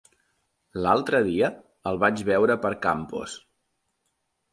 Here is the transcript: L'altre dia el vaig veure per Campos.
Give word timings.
L'altre 0.85 1.19
dia 1.27 1.49
el 1.91 1.99
vaig 2.03 2.23
veure 2.31 2.57
per 2.63 2.73
Campos. 2.87 3.37